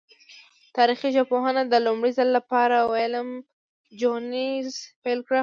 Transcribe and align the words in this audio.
تاریخي 0.77 1.09
ژبپوهنه 1.17 1.61
د 1.67 1.73
لومړی 1.85 2.11
ځل 2.17 2.29
له 2.35 2.41
پاره 2.51 2.79
ویلم 2.91 3.29
جونز 3.99 4.67
پیل 5.03 5.19
کړه. 5.27 5.39